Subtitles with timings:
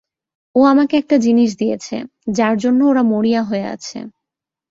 [0.55, 1.95] ও আমাকে একটা জিনিস দিয়েছে,
[2.31, 3.97] যার জন্য ওরা মরিয়া হয়ে আছে।